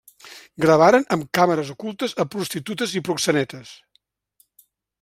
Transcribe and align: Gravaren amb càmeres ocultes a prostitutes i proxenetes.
Gravaren 0.63 1.03
amb 1.15 1.27
càmeres 1.39 1.69
ocultes 1.73 2.15
a 2.23 2.25
prostitutes 2.37 2.97
i 3.01 3.03
proxenetes. 3.11 3.75